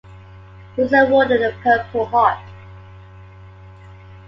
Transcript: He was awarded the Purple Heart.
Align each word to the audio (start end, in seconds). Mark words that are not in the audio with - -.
He 0.75 0.81
was 0.81 0.93
awarded 0.93 1.41
the 1.41 1.53
Purple 1.61 2.07
Heart. 2.07 2.39